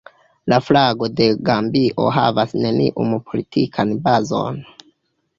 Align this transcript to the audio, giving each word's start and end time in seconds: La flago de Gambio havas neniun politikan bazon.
La 0.51 0.57
flago 0.67 1.09
de 1.17 1.25
Gambio 1.49 2.07
havas 2.15 2.55
neniun 2.63 3.13
politikan 3.27 3.93
bazon. 4.09 4.59